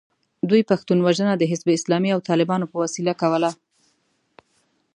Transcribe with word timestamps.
دوی 0.49 0.61
پښتون 0.69 0.99
وژنه 1.01 1.33
د 1.37 1.43
حزب 1.51 1.67
اسلامي 1.77 2.09
او 2.15 2.19
طالبانو 2.29 2.65
په 2.71 2.77
وسیله 2.83 3.13
کوله. 3.21 3.51